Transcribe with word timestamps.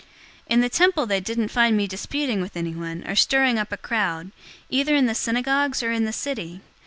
024:012 0.01 0.07
In 0.47 0.61
the 0.61 0.69
temple 0.69 1.05
they 1.05 1.19
didn't 1.19 1.47
find 1.49 1.77
me 1.77 1.85
disputing 1.85 2.41
with 2.41 2.57
anyone 2.57 3.05
or 3.07 3.15
stirring 3.15 3.59
up 3.59 3.71
a 3.71 3.77
crowd, 3.77 4.31
either 4.67 4.95
in 4.95 5.05
the 5.05 5.13
synagogues, 5.13 5.83
or 5.83 5.91
in 5.91 6.05
the 6.05 6.11
city. 6.11 6.59